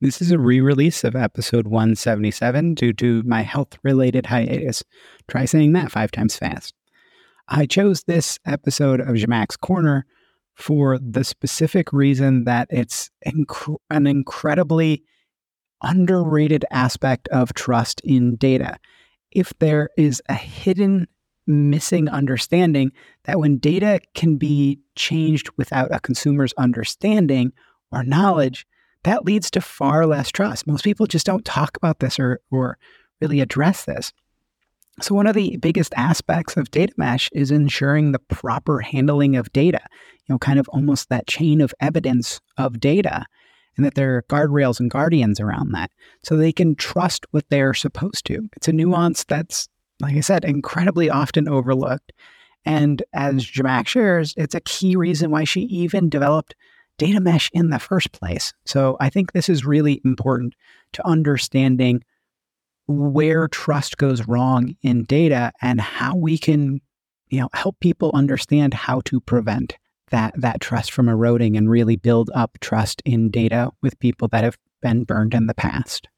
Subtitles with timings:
[0.00, 4.84] This is a re release of episode 177 due to my health related hiatus.
[5.26, 6.72] Try saying that five times fast.
[7.48, 10.06] I chose this episode of Zhamak's Corner
[10.54, 15.02] for the specific reason that it's inc- an incredibly
[15.82, 18.78] underrated aspect of trust in data.
[19.32, 21.08] If there is a hidden
[21.44, 22.92] missing understanding
[23.24, 27.52] that when data can be changed without a consumer's understanding
[27.90, 28.64] or knowledge,
[29.04, 30.66] that leads to far less trust.
[30.66, 32.78] Most people just don't talk about this or, or
[33.20, 34.12] really address this.
[35.00, 39.52] So, one of the biggest aspects of data mesh is ensuring the proper handling of
[39.52, 39.80] data,
[40.26, 43.24] you know, kind of almost that chain of evidence of data,
[43.76, 45.92] and that there are guardrails and guardians around that
[46.24, 48.48] so they can trust what they're supposed to.
[48.56, 49.68] It's a nuance that's,
[50.00, 52.12] like I said, incredibly often overlooked.
[52.64, 56.56] And as Zhamak shares, it's a key reason why she even developed
[56.98, 58.52] data mesh in the first place.
[58.66, 60.54] So I think this is really important
[60.92, 62.02] to understanding
[62.86, 66.80] where trust goes wrong in data and how we can
[67.28, 69.76] you know help people understand how to prevent
[70.10, 74.44] that that trust from eroding and really build up trust in data with people that
[74.44, 76.08] have been burned in the past.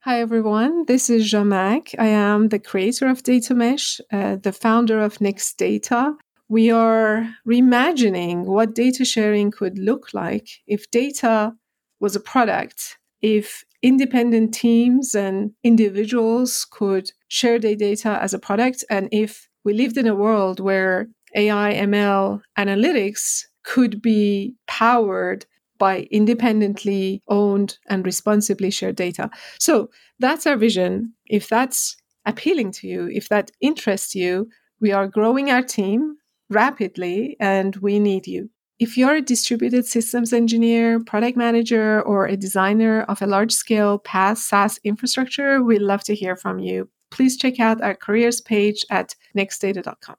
[0.00, 1.94] Hi everyone, this is Zhamak.
[1.98, 6.14] I am the creator of Data Mesh, uh, the founder of Next Data,
[6.52, 11.54] we are reimagining what data sharing could look like if data
[11.98, 18.84] was a product, if independent teams and individuals could share their data as a product,
[18.90, 25.46] and if we lived in a world where AI, ML, analytics could be powered
[25.78, 29.30] by independently owned and responsibly shared data.
[29.58, 31.14] So that's our vision.
[31.24, 34.50] If that's appealing to you, if that interests you,
[34.82, 36.16] we are growing our team
[36.52, 38.50] rapidly and we need you.
[38.78, 44.00] If you're a distributed systems engineer, product manager, or a designer of a large scale
[44.00, 46.88] PaaS SaaS infrastructure, we'd love to hear from you.
[47.10, 50.16] Please check out our careers page at nextdata.com.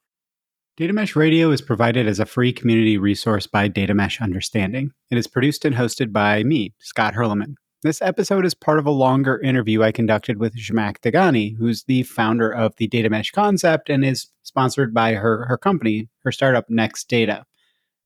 [0.78, 4.92] Data Mesh Radio is provided as a free community resource by Data Mesh Understanding.
[5.12, 7.56] It is produced and hosted by me, Scott Hirleman.
[7.84, 12.04] This episode is part of a longer interview I conducted with Zhamak Dehghani, who's the
[12.04, 16.70] founder of the data mesh concept and is sponsored by her, her company, her startup
[16.70, 17.46] Next Data.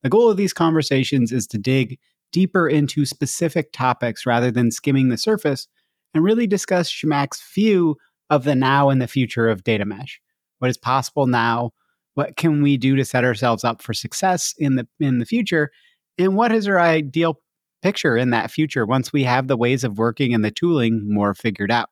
[0.01, 1.99] The goal of these conversations is to dig
[2.31, 5.67] deeper into specific topics rather than skimming the surface
[6.15, 7.97] and really discuss Zhamak's view
[8.31, 10.19] of the now and the future of data mesh.
[10.57, 11.69] What is possible now?
[12.15, 15.69] What can we do to set ourselves up for success in the in the future?
[16.17, 17.39] And what is our ideal
[17.87, 21.33] picture in that future once we have the ways of working and the tooling more
[21.33, 21.89] figured out.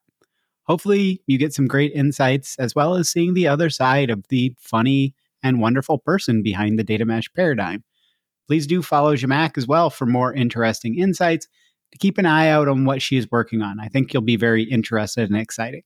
[0.64, 4.54] Hopefully, you get some great insights as well as seeing the other side of the
[4.60, 7.82] funny and wonderful person behind the data mesh paradigm.
[8.46, 11.48] Please do follow Zhamak as well for more interesting insights.
[11.94, 13.80] To keep an eye out on what she is working on.
[13.80, 15.84] I think you'll be very interested and excited.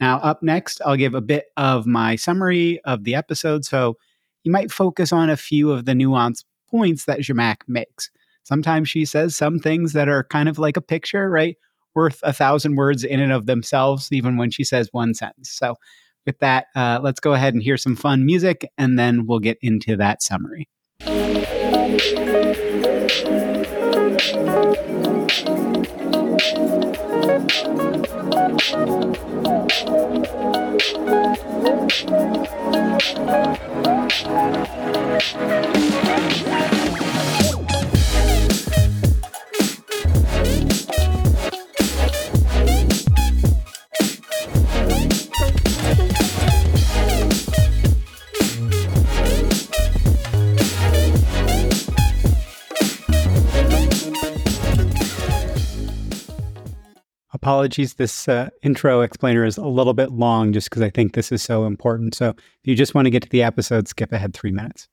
[0.00, 3.64] Now, up next, I'll give a bit of my summary of the episode.
[3.64, 3.96] So
[4.44, 8.10] you might focus on a few of the nuanced points that Zhamak makes.
[8.46, 11.56] Sometimes she says some things that are kind of like a picture, right?
[11.96, 15.50] Worth a thousand words in and of themselves, even when she says one sentence.
[15.50, 15.74] So,
[16.26, 19.58] with that, uh, let's go ahead and hear some fun music, and then we'll get
[19.62, 20.68] into that summary.
[57.46, 61.30] Apologies, this uh, intro explainer is a little bit long just because I think this
[61.30, 62.16] is so important.
[62.16, 64.88] So if you just want to get to the episode, skip ahead three minutes.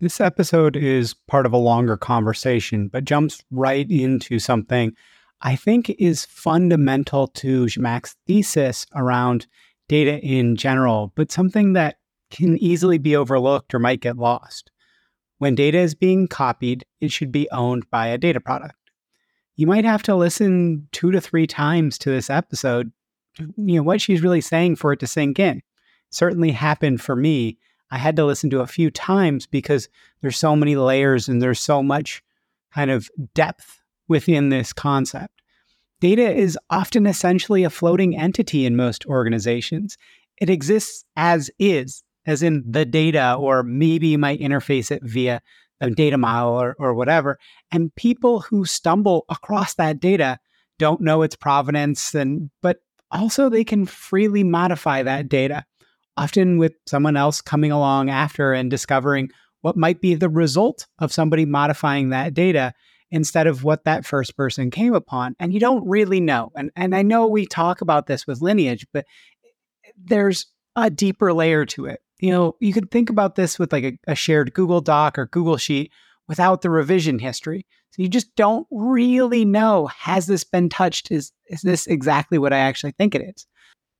[0.00, 4.94] This episode is part of a longer conversation, but jumps right into something
[5.42, 9.46] I think is fundamental to Zhamak's thesis around
[9.90, 11.98] data in general, but something that
[12.30, 14.70] can easily be overlooked or might get lost.
[15.36, 18.76] When data is being copied, it should be owned by a data product
[19.62, 22.90] you might have to listen two to three times to this episode,
[23.38, 25.62] you know, what she's really saying for it to sink in.
[26.10, 27.56] Certainly happened for me.
[27.92, 29.88] I had to listen to a few times because
[30.20, 32.24] there's so many layers and there's so much
[32.74, 35.42] kind of depth within this concept.
[36.00, 39.96] Data is often essentially a floating entity in most organizations.
[40.40, 45.40] It exists as is, as in the data, or maybe you might interface it via
[45.82, 47.38] a data model or, or whatever.
[47.70, 50.38] And people who stumble across that data
[50.78, 52.78] don't know its provenance and but
[53.10, 55.64] also they can freely modify that data
[56.16, 59.28] often with someone else coming along after and discovering
[59.60, 62.72] what might be the result of somebody modifying that data
[63.10, 65.36] instead of what that first person came upon.
[65.38, 66.50] And you don't really know.
[66.56, 69.04] And, and I know we talk about this with lineage, but
[69.96, 72.00] there's a deeper layer to it.
[72.22, 75.26] You know, you could think about this with like a, a shared Google Doc or
[75.26, 75.90] Google Sheet
[76.28, 77.66] without the revision history.
[77.90, 81.10] So you just don't really know has this been touched?
[81.10, 83.46] Is, is this exactly what I actually think it is?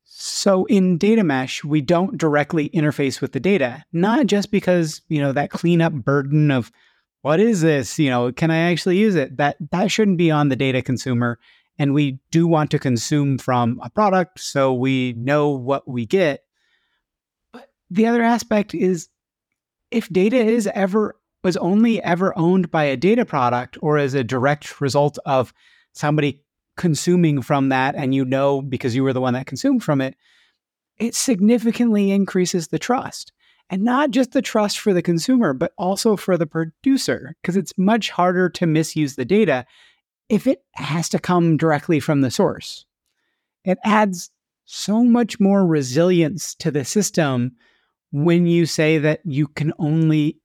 [0.05, 5.21] So in data mesh, we don't directly interface with the data, not just because, you
[5.21, 6.71] know, that cleanup burden of
[7.23, 7.99] what is this?
[7.99, 9.37] You know, can I actually use it?
[9.39, 11.39] That that shouldn't be on the data consumer.
[11.79, 16.45] And we do want to consume from a product so we know what we get.
[17.93, 19.11] The other aspect is
[19.91, 24.25] if data is ever was only ever owned by a data product or as a
[24.25, 25.53] direct result of
[25.93, 26.43] somebody
[26.79, 30.17] consuming from that and you know because you were the one that consumed from it,
[30.99, 33.31] it significantly increases the trust.
[33.69, 37.77] And not just the trust for the consumer, but also for the producer, because it's
[37.77, 39.67] much harder to misuse the data
[40.31, 42.87] if it has to come directly from the source.
[43.67, 44.31] It adds
[44.65, 47.53] so much more resilience to the system
[48.13, 50.39] when you say that you can only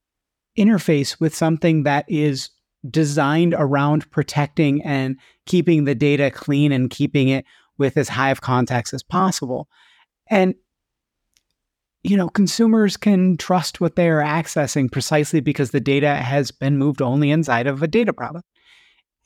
[0.58, 2.50] interface with something that is
[2.90, 7.46] designed around protecting and keeping the data clean and keeping it
[7.78, 9.68] with as high of context as possible.
[10.30, 10.56] And
[12.04, 16.78] you know, consumers can trust what they are accessing precisely because the data has been
[16.78, 18.46] moved only inside of a data product.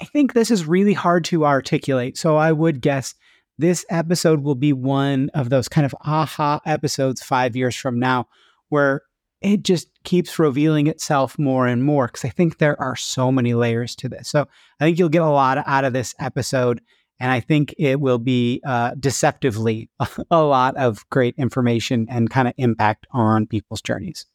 [0.02, 2.18] I think this is really hard to articulate.
[2.18, 3.14] So I would guess
[3.58, 8.28] this episode will be one of those kind of aha episodes five years from now
[8.70, 9.04] where
[9.42, 13.54] it just keeps revealing itself more and more because I think there are so many
[13.54, 14.30] layers to this.
[14.30, 14.48] So
[14.80, 16.82] I think you'll get a lot out of this episode.
[17.20, 19.90] And I think it will be uh, deceptively
[20.32, 24.26] a lot of great information and kind of impact on people's journeys.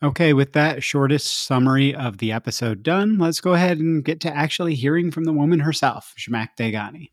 [0.00, 4.36] Okay, with that shortest summary of the episode done, let's go ahead and get to
[4.36, 7.08] actually hearing from the woman herself, Zhamak Dehghani.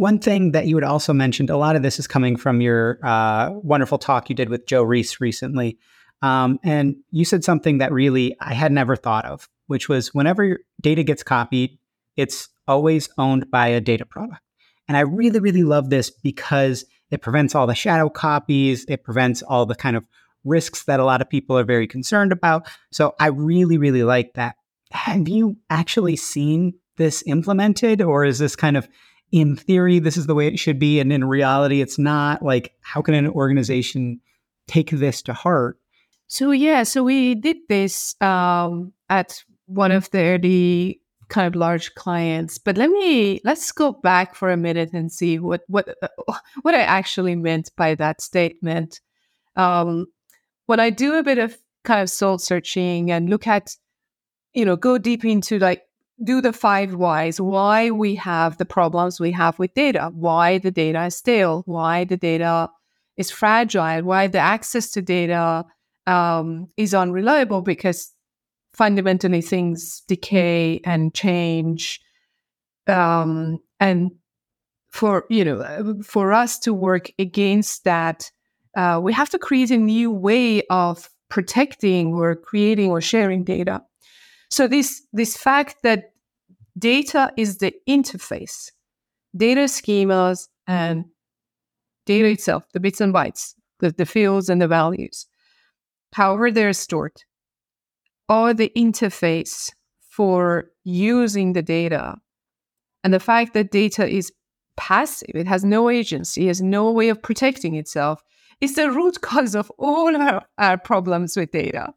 [0.00, 2.98] One thing that you had also mentioned, a lot of this is coming from your
[3.02, 5.76] uh, wonderful talk you did with Joe Reis recently.
[6.22, 10.60] Um, and you said something that really I had never thought of, which was whenever
[10.80, 11.78] data gets copied,
[12.16, 14.40] it's always owned by a data product.
[14.88, 19.42] And I really, really love this because it prevents all the shadow copies, it prevents
[19.42, 20.06] all the kind of
[20.44, 22.66] risks that a lot of people are very concerned about.
[22.90, 24.56] So I really, really like that.
[24.92, 28.88] Have you actually seen this implemented, or is this kind of
[29.32, 31.00] in theory, this is the way it should be.
[31.00, 32.42] And in reality, it's not.
[32.42, 34.20] Like, how can an organization
[34.66, 35.78] take this to heart?
[36.26, 41.94] So, yeah, so we did this um, at one of the early kind of large
[41.94, 42.58] clients.
[42.58, 45.96] But let me let's go back for a minute and see what what
[46.62, 49.00] what I actually meant by that statement.
[49.56, 50.06] Um,
[50.66, 53.76] when I do a bit of kind of soul searching and look at,
[54.52, 55.82] you know, go deep into like
[56.22, 60.70] do the five whys why we have the problems we have with data why the
[60.70, 62.68] data is stale why the data
[63.16, 65.64] is fragile why the access to data
[66.06, 68.12] um, is unreliable because
[68.72, 72.00] fundamentally things decay and change
[72.86, 74.10] um, and
[74.90, 78.30] for you know for us to work against that
[78.76, 83.82] uh, we have to create a new way of protecting or creating or sharing data.
[84.50, 86.09] So this this fact that
[86.80, 88.70] data is the interface,
[89.36, 91.04] data schemas and
[92.06, 95.26] data itself, the bits and bytes, the, the fields and the values,
[96.12, 97.22] however they're stored,
[98.28, 99.70] are the interface
[100.00, 102.16] for using the data.
[103.04, 104.32] And the fact that data is
[104.76, 108.22] passive, it has no agency, has no way of protecting itself,
[108.60, 111.92] is the root cause of all our, our problems with data.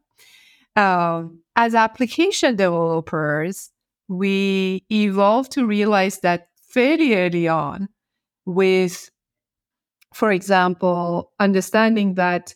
[0.76, 3.70] Um, as application developers,
[4.08, 7.88] we evolved to realize that fairly early on
[8.46, 9.10] with,
[10.12, 12.54] for example, understanding that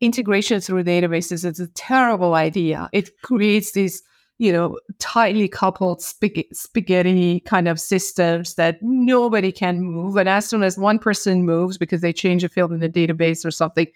[0.00, 2.90] integration through databases is a terrible idea.
[2.92, 4.02] It creates these,
[4.38, 10.16] you know, tightly coupled spaghetti kind of systems that nobody can move.
[10.16, 13.44] And as soon as one person moves because they change a field in the database
[13.46, 13.86] or something,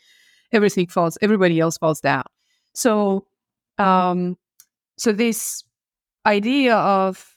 [0.53, 2.25] everything falls, everybody else falls down.
[2.73, 3.27] So,
[3.79, 4.39] um,
[4.97, 5.65] so this
[6.27, 7.37] idea of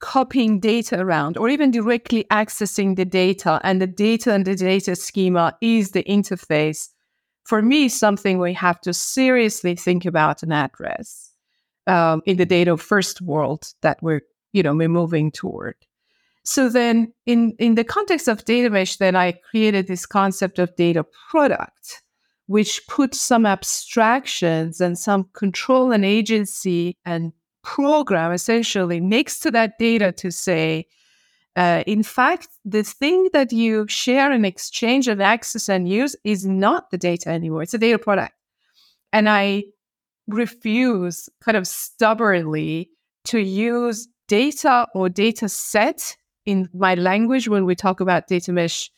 [0.00, 4.96] copying data around or even directly accessing the data and the data and the data
[4.96, 6.88] schema is the interface.
[7.44, 11.32] For me something we have to seriously think about and address
[11.86, 15.76] um, in the data first world that we're you know we're moving toward.
[16.44, 20.74] So then in in the context of data mesh then i created this concept of
[20.74, 22.02] data product
[22.46, 29.78] which puts some abstractions and some control and agency and program essentially next to that
[29.78, 30.86] data to say
[31.54, 36.46] uh, in fact, the thing that you share and exchange and access and use is
[36.46, 37.62] not the data anymore.
[37.62, 38.32] It's a data product.
[39.12, 39.64] And I
[40.26, 42.90] refuse kind of stubbornly
[43.24, 46.16] to use data or data set
[46.46, 48.90] in my language when we talk about data mesh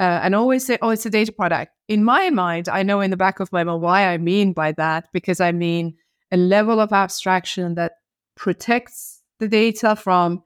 [0.00, 1.72] uh, and always say, oh, it's a data product.
[1.86, 4.72] In my mind, I know in the back of my mind why I mean by
[4.72, 5.94] that, because I mean
[6.32, 7.92] a level of abstraction that
[8.40, 10.42] protects the data from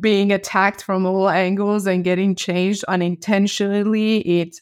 [0.00, 4.20] being attacked from all angles and getting changed unintentionally.
[4.20, 4.56] It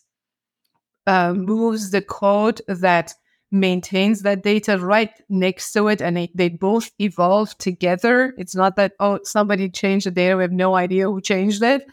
[1.06, 3.12] uh, moves the code that
[3.50, 8.32] maintains that data right next to it and it, they both evolve together.
[8.38, 11.86] It's not that, oh, somebody changed the data, we have no idea who changed it.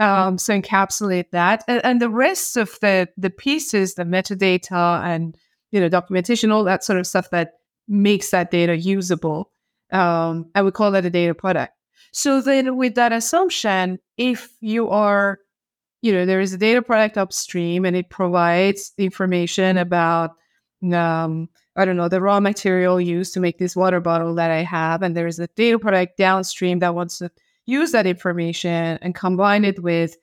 [0.00, 1.62] Um, so encapsulate that.
[1.68, 5.36] And, and, the rest of the, the pieces, the metadata and,
[5.72, 7.54] you know, documentation, all that sort of stuff that
[7.88, 9.50] makes that data usable.
[9.90, 11.74] Um, I would call that a data product.
[12.12, 15.38] So then, with that assumption, if you are,
[16.02, 20.30] you know, there is a data product upstream and it provides information about,
[20.92, 24.62] um, I don't know, the raw material used to make this water bottle that I
[24.62, 27.30] have, and there is a data product downstream that wants to
[27.66, 30.16] use that information and combine it with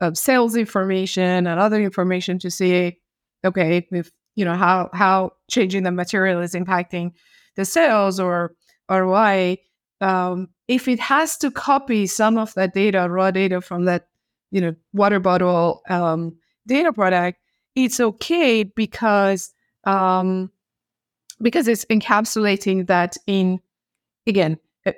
[0.00, 2.98] uh, sales information and other information to see,
[3.44, 7.12] okay, if you know how how changing the material is impacting
[7.56, 8.54] the sales or
[8.88, 9.58] or why
[10.00, 14.08] um, if it has to copy some of that data, raw data from that,
[14.50, 17.38] you know, water bottle um, data product,
[17.74, 19.52] it's okay because
[19.84, 20.50] um,
[21.40, 23.60] because it's encapsulating that in
[24.26, 24.94] again a,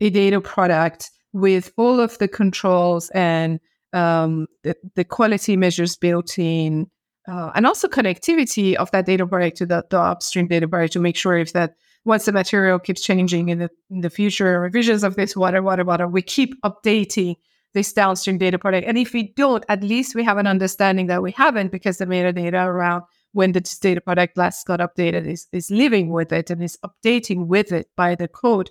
[0.00, 3.60] a, data product with all of the controls and
[3.92, 6.90] um, the, the, quality measures built in,
[7.28, 11.00] uh, and also connectivity of that data product to the, the upstream data product to
[11.00, 15.02] make sure if that once the material keeps changing in the, in the future revisions
[15.02, 17.36] of this water, water, water, we keep updating
[17.72, 18.86] this downstream data product.
[18.86, 22.06] And if we don't, at least we have an understanding that we haven't because the
[22.06, 26.62] metadata around when the data product last got updated is, is living with it and
[26.62, 28.70] is updating with it by the code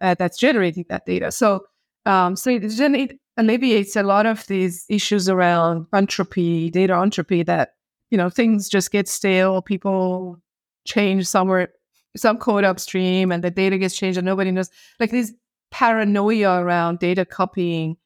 [0.00, 1.32] uh, that's generating that data.
[1.32, 1.64] So,
[2.06, 7.73] um, so it, it alleviates a lot of these issues around entropy, data entropy that,
[8.14, 10.38] you know, things just get stale, people
[10.86, 11.70] change somewhere
[12.16, 14.70] some code upstream and the data gets changed and nobody knows.
[15.00, 15.32] Like this
[15.72, 17.96] paranoia around data copying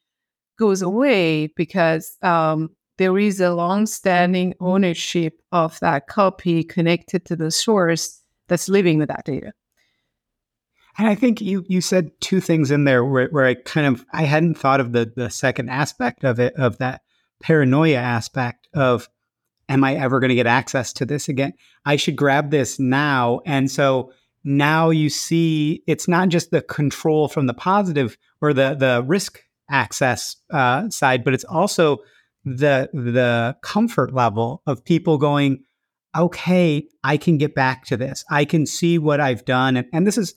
[0.59, 7.51] goes away because um, there is a long-standing ownership of that copy connected to the
[7.51, 9.53] source that's living with that data.
[10.97, 14.07] And I think you you said two things in there where, where I kind of
[14.15, 17.03] I hadn't thought of the the second aspect of it of that
[17.43, 19.07] paranoia aspect of
[19.69, 21.53] am I ever going to get access to this again?
[21.85, 23.41] I should grab this now.
[23.47, 24.13] And so
[24.45, 29.43] now you see it's not just the control from the positive or the the risk
[29.71, 31.99] access uh, side, but it's also
[32.45, 35.65] the the comfort level of people going,
[36.17, 38.25] okay, I can get back to this.
[38.31, 40.35] I can see what I've done, and, and this is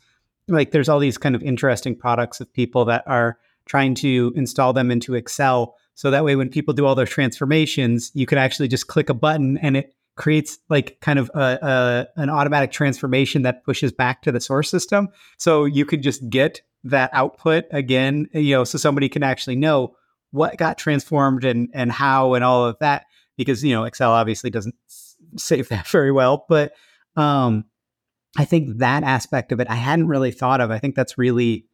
[0.47, 4.73] like there's all these kind of interesting products of people that are trying to install
[4.73, 8.67] them into Excel so that way, when people do all their transformations, you can actually
[8.67, 13.43] just click a button and it creates like kind of a, a, an automatic transformation
[13.43, 15.09] that pushes back to the source system.
[15.37, 19.95] So you could just get that output again, you know, so somebody can actually know
[20.31, 23.05] what got transformed and and how and all of that
[23.37, 24.73] because you know Excel obviously doesn't
[25.37, 26.71] save that very well, but
[27.15, 27.65] um,
[28.39, 30.71] I think that aspect of it I hadn't really thought of.
[30.71, 31.67] I think that's really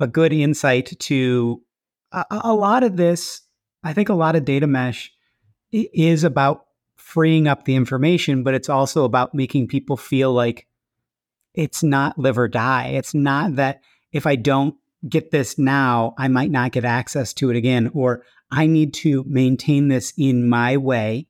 [0.00, 1.60] a good insight to
[2.12, 3.42] a, a lot of this
[3.84, 5.12] I think a lot of data mesh
[5.70, 10.66] is about freeing up the information, but it's also about making people feel like
[11.52, 12.88] it's not live or die.
[12.88, 14.74] It's not that if I don't
[15.08, 19.24] get this now, I might not get access to it again, or I need to
[19.28, 21.26] maintain this in my way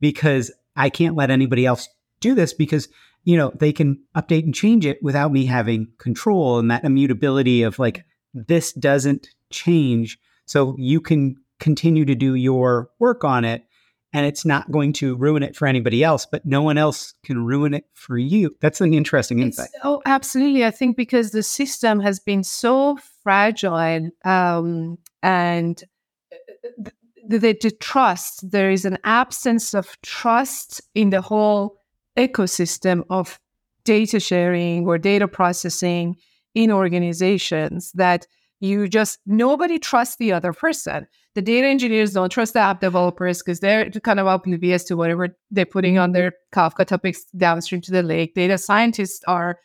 [0.00, 1.88] because I can't let anybody else
[2.20, 2.88] do this because
[3.24, 7.62] you know they can update and change it without me having control and that immutability
[7.62, 13.64] of like this doesn't change so you can continue to do your work on it
[14.12, 17.44] and it's not going to ruin it for anybody else, but no one else can
[17.44, 18.56] ruin it for you.
[18.60, 19.68] That's an interesting insight.
[19.74, 20.64] It's, oh, absolutely.
[20.64, 25.84] I think because the system has been so fragile um, and
[26.32, 26.36] uh,
[27.26, 31.76] the, the, the trust, there is an absence of trust in the whole
[32.16, 33.38] ecosystem of
[33.84, 36.16] data sharing or data processing
[36.54, 38.26] in organizations that
[38.60, 41.06] you just nobody trusts the other person
[41.38, 45.28] the data engineers don't trust the app developers because they're kind of oblivious to whatever
[45.52, 48.34] they're putting on their kafka topics downstream to the lake.
[48.34, 49.60] Data scientists are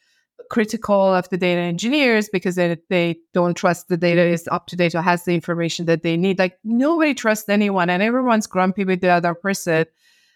[0.52, 4.76] critical of the data engineers because they, they don't trust the data is up to
[4.76, 6.38] date or has the information that they need.
[6.38, 9.88] Like nobody trusts anyone and everyone's grumpy with the other person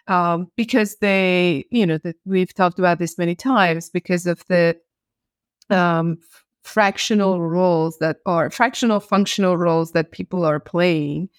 [0.08, 4.75] um, because they you know that we've talked about this many times because of the
[5.70, 6.17] um,
[6.68, 11.30] fractional roles that are fractional functional roles that people are playing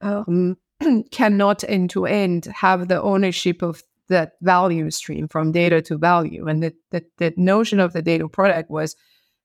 [0.00, 0.56] um,
[1.10, 6.48] cannot end to end have the ownership of that value stream from data to value.
[6.48, 8.96] And the, the, the notion of the data product was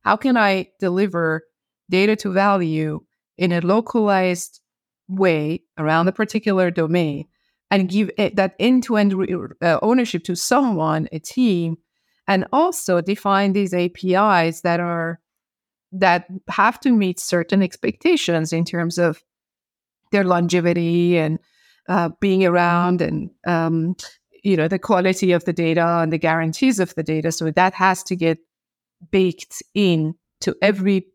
[0.02, 1.44] how can I deliver
[1.90, 3.02] data to value
[3.38, 4.62] in a localized
[5.10, 7.26] way around a particular domain
[7.70, 9.14] and give it, that end to end
[9.62, 11.78] ownership to someone, a team,
[12.28, 15.20] and also define these APIs that are
[15.94, 19.24] that have to meet certain expectations in terms of
[20.12, 21.40] their longevity and
[21.88, 23.96] uh, being around and um,
[24.44, 27.32] you know the quality of the data and the guarantees of the data.
[27.32, 28.40] So that has to get
[29.12, 31.08] baked in to every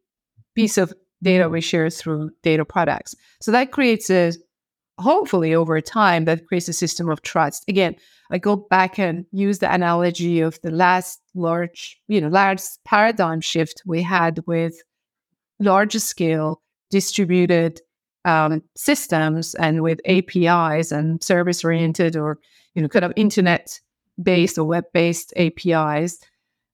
[0.55, 0.93] piece of
[1.23, 3.15] data we share through data products.
[3.41, 4.33] So that creates a
[4.99, 7.65] hopefully over time that creates a system of trust.
[7.69, 7.97] Again
[8.31, 13.41] I go back and use the analogy of the last large, you know, large paradigm
[13.41, 14.75] shift we had with
[15.61, 17.81] large scale distributed
[18.25, 22.39] um, systems and with APIs and service oriented or,
[22.75, 23.81] you know, kind of internet
[24.23, 26.19] based or web based APIs.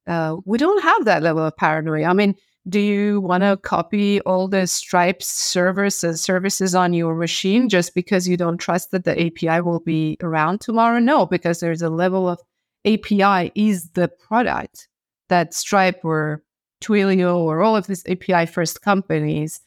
[0.07, 2.05] Uh, we don't have that level of paranoia.
[2.07, 2.35] I mean,
[2.69, 7.95] do you want to copy all the Stripe servers and services on your machine just
[7.95, 10.99] because you don't trust that the API will be around tomorrow?
[10.99, 12.41] No, because there's a level of
[12.87, 14.89] API is the product
[15.29, 16.43] that Stripe or
[16.83, 19.61] Twilio or all of these API first companies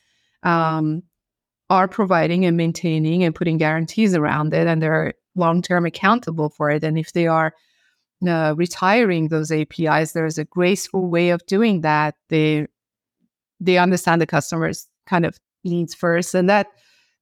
[0.44, 1.04] um,
[1.70, 6.70] are providing and maintaining and putting guarantees around it, and they're long term accountable for
[6.70, 6.84] it.
[6.84, 7.54] And if they are
[8.28, 12.16] uh, retiring those APIs, there's a graceful way of doing that.
[12.30, 12.68] They
[13.60, 16.68] they understand the customers kind of needs first and that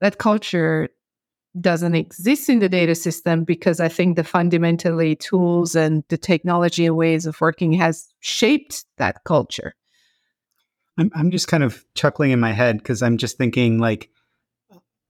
[0.02, 0.90] that culture
[1.60, 6.86] doesn't exist in the data system because I think the fundamentally tools and the technology
[6.86, 9.76] and ways of working has shaped that culture.
[10.98, 14.10] I'm I'm just kind of chuckling in my head because I'm just thinking like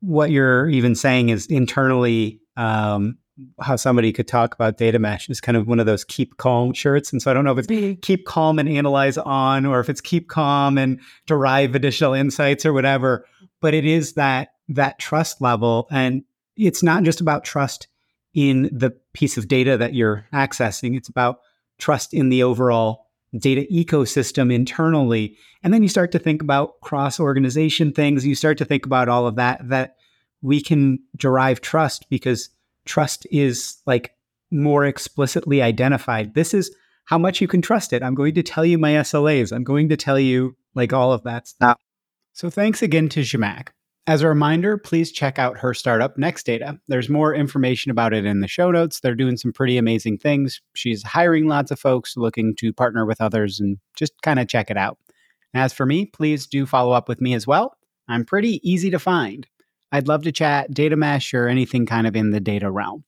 [0.02, 3.18] what you're even saying is internally um,
[3.60, 6.74] how somebody could talk about data mesh is kind of one of those keep calm
[6.74, 7.12] shirts.
[7.12, 10.02] And so I don't know if it's keep calm and analyze on, or if it's
[10.02, 13.26] keep calm and derive additional insights or whatever.
[13.62, 15.88] But it is that that trust level.
[15.92, 16.24] And
[16.58, 17.88] it's not just about trust
[18.34, 20.96] in the piece of data that you're accessing.
[20.96, 21.40] It's about
[21.78, 23.06] trust in the overall
[23.38, 25.38] data ecosystem internally.
[25.64, 28.26] And then you start to think about cross organization things.
[28.26, 29.96] You start to think about all of that, that
[30.42, 32.50] we can derive trust because
[32.86, 34.12] trust is like
[34.52, 36.34] more explicitly identified.
[36.34, 36.74] This is
[37.06, 38.04] how much you can trust it.
[38.04, 39.52] I'm going to tell you my SLAs.
[39.52, 41.80] I'm going to tell you like all of that stuff.
[42.34, 43.70] So thanks again to Zhamak.
[44.08, 46.80] As a reminder, please check out her startup, Next Data.
[46.88, 49.00] There's more information about it in the show notes.
[49.00, 50.62] They're doing some pretty amazing things.
[50.76, 54.70] She's hiring lots of folks looking to partner with others and just kind of check
[54.70, 55.00] it out.
[55.56, 57.76] As for me, please do follow up with me as well.
[58.08, 59.48] I'm pretty easy to find.
[59.92, 63.06] I'd love to chat data mesh or anything kind of in the data realm.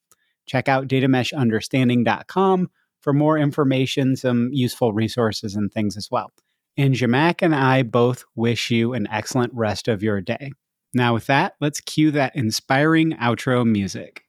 [0.48, 6.32] Check out datameshunderstanding.com for more information, some useful resources and things as well.
[6.76, 10.54] And Zhamak and I both wish you an excellent rest of your day.
[10.94, 14.24] Now, with that, let's cue that inspiring outro music.